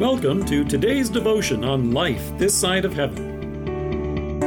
[0.00, 4.40] Welcome to today's devotion on life this side of heaven.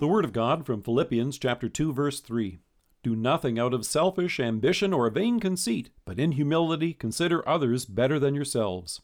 [0.00, 2.58] The Word of God from Philippians chapter 2 verse 3.
[3.02, 8.18] Do nothing out of selfish ambition or vain conceit, but in humility consider others better
[8.18, 9.02] than yourselves.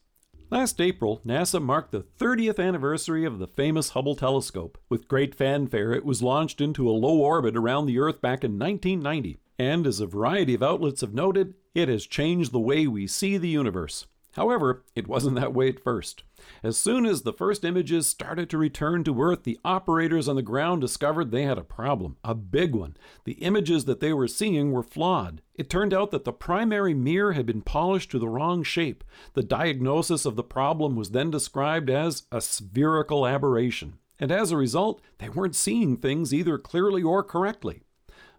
[0.48, 4.79] Last April, NASA marked the 30th anniversary of the famous Hubble telescope.
[4.89, 8.59] With great fanfare, it was launched into a low orbit around the Earth back in
[8.59, 9.36] 1990.
[9.59, 13.36] And as a variety of outlets have noted, it has changed the way we see
[13.36, 14.06] the universe.
[14.38, 16.23] However, it wasn't that way at first.
[16.62, 20.42] As soon as the first images started to return to Earth, the operators on the
[20.42, 22.96] ground discovered they had a problem, a big one.
[23.24, 25.43] The images that they were seeing were flawed.
[25.56, 29.02] It turned out that the primary mirror had been polished to the wrong shape.
[29.34, 33.98] The diagnosis of the problem was then described as a spherical aberration.
[34.20, 37.82] And as a result, they weren't seeing things either clearly or correctly.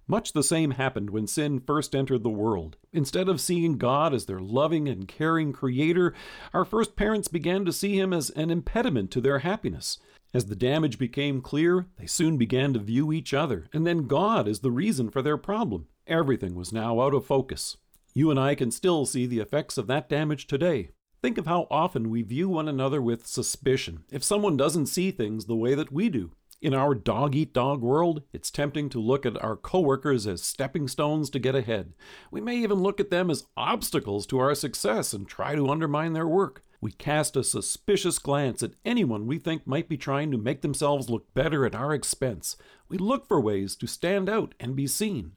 [0.09, 2.76] Much the same happened when sin first entered the world.
[2.91, 6.16] Instead of seeing God as their loving and caring creator,
[6.52, 9.99] our first parents began to see him as an impediment to their happiness.
[10.34, 14.48] As the damage became clear, they soon began to view each other, and then God
[14.48, 15.85] as the reason for their problem.
[16.07, 17.77] Everything was now out of focus.
[18.16, 20.90] You and I can still see the effects of that damage today.
[21.21, 25.46] Think of how often we view one another with suspicion if someone doesn't see things
[25.46, 26.32] the way that we do.
[26.62, 30.90] In our dog eat dog world, it's tempting to look at our coworkers as stepping
[30.90, 31.93] stones to get ahead.
[32.32, 36.12] We may even look at them as obstacles to our success and try to undermine
[36.12, 36.66] their work.
[36.82, 41.10] We cast a suspicious glance at anyone we think might be trying to make themselves
[41.10, 42.57] look better at our expense.
[42.90, 45.34] We look for ways to stand out and be seen.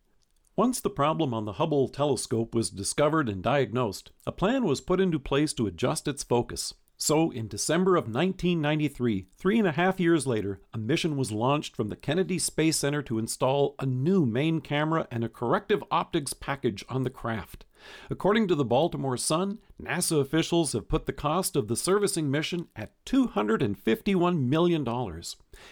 [0.57, 5.01] Once the problem on the Hubble telescope was discovered and diagnosed, a plan was put
[5.01, 6.75] into place to adjust its focus.
[7.05, 11.75] So, in December of 1993, three and a half years later, a mission was launched
[11.75, 16.33] from the Kennedy Space Center to install a new main camera and a corrective optics
[16.33, 17.65] package on the craft.
[18.09, 22.69] According to the Baltimore Sun, NASA officials have put the cost of the servicing mission
[22.77, 24.87] at $251 million.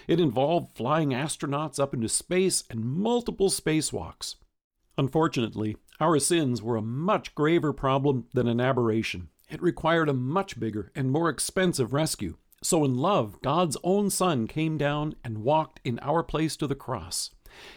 [0.08, 4.34] It involved flying astronauts up into space and multiple spacewalks.
[4.98, 9.28] Unfortunately, our sins were a much graver problem than an aberration.
[9.50, 12.36] It required a much bigger and more expensive rescue.
[12.62, 16.74] So, in love, God's own Son came down and walked in our place to the
[16.74, 17.30] cross.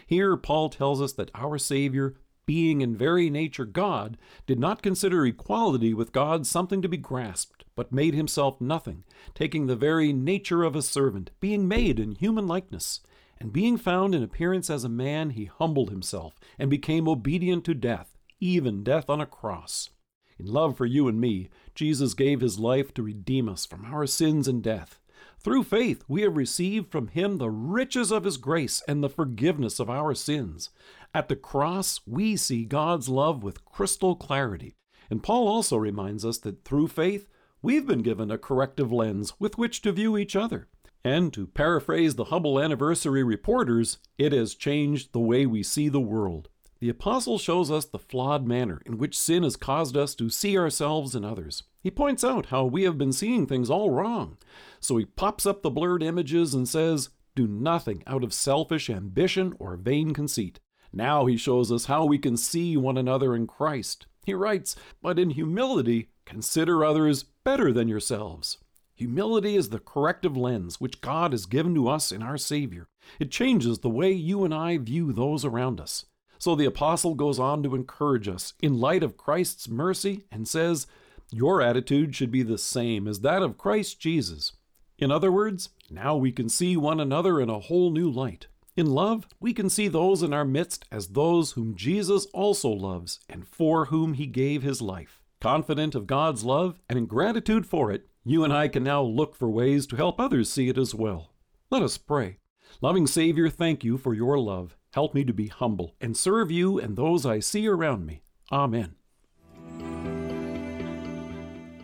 [0.06, 2.14] Here, Paul tells us that our Savior,
[2.46, 7.64] being in very nature God, did not consider equality with God something to be grasped,
[7.74, 9.02] but made himself nothing,
[9.34, 13.00] taking the very nature of a servant, being made in human likeness.
[13.38, 17.74] And being found in appearance as a man, he humbled himself and became obedient to
[17.74, 19.90] death, even death on a cross.
[20.38, 24.06] In love for you and me, Jesus gave his life to redeem us from our
[24.06, 25.00] sins and death.
[25.38, 29.78] Through faith, we have received from him the riches of his grace and the forgiveness
[29.78, 30.70] of our sins.
[31.14, 34.74] At the cross, we see God's love with crystal clarity.
[35.10, 37.28] And Paul also reminds us that through faith,
[37.60, 40.66] we've been given a corrective lens with which to view each other.
[41.04, 46.00] And to paraphrase the Hubble anniversary reporters, it has changed the way we see the
[46.00, 46.48] world.
[46.84, 50.58] The apostle shows us the flawed manner in which sin has caused us to see
[50.58, 51.62] ourselves and others.
[51.80, 54.36] He points out how we have been seeing things all wrong.
[54.80, 59.54] So he pops up the blurred images and says, Do nothing out of selfish ambition
[59.58, 60.60] or vain conceit.
[60.92, 64.04] Now he shows us how we can see one another in Christ.
[64.26, 68.58] He writes, But in humility, consider others better than yourselves.
[68.94, 72.88] Humility is the corrective lens which God has given to us in our Savior.
[73.18, 76.04] It changes the way you and I view those around us.
[76.38, 80.86] So the apostle goes on to encourage us in light of Christ's mercy and says,
[81.30, 84.52] Your attitude should be the same as that of Christ Jesus.
[84.98, 88.46] In other words, now we can see one another in a whole new light.
[88.76, 93.20] In love, we can see those in our midst as those whom Jesus also loves
[93.28, 95.20] and for whom he gave his life.
[95.40, 99.36] Confident of God's love and in gratitude for it, you and I can now look
[99.36, 101.30] for ways to help others see it as well.
[101.70, 102.38] Let us pray.
[102.80, 104.76] Loving Savior, thank you for your love.
[104.94, 108.22] Help me to be humble and serve you and those I see around me.
[108.52, 108.94] Amen.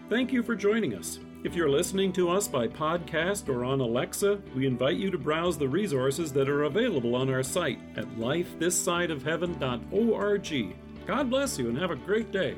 [0.08, 1.18] Thank you for joining us.
[1.42, 5.58] If you're listening to us by podcast or on Alexa, we invite you to browse
[5.58, 10.76] the resources that are available on our site at lifethissideofheaven.org.
[11.04, 12.56] God bless you and have a great day.